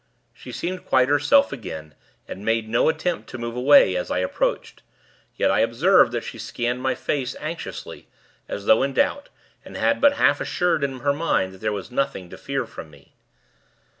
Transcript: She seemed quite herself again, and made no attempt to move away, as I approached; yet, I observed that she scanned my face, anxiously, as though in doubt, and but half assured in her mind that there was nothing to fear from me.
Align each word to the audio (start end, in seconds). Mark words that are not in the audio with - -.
She 0.33 0.51
seemed 0.51 0.83
quite 0.87 1.09
herself 1.09 1.53
again, 1.53 1.93
and 2.27 2.43
made 2.43 2.67
no 2.67 2.89
attempt 2.89 3.29
to 3.29 3.37
move 3.37 3.55
away, 3.55 3.95
as 3.95 4.09
I 4.09 4.17
approached; 4.17 4.81
yet, 5.35 5.51
I 5.51 5.59
observed 5.59 6.11
that 6.13 6.23
she 6.23 6.39
scanned 6.39 6.81
my 6.81 6.95
face, 6.95 7.35
anxiously, 7.39 8.07
as 8.49 8.65
though 8.65 8.81
in 8.81 8.93
doubt, 8.93 9.29
and 9.63 9.77
but 10.01 10.13
half 10.13 10.41
assured 10.41 10.83
in 10.83 11.01
her 11.01 11.13
mind 11.13 11.53
that 11.53 11.61
there 11.61 11.71
was 11.71 11.91
nothing 11.91 12.31
to 12.31 12.37
fear 12.39 12.65
from 12.65 12.89
me. 12.89 13.13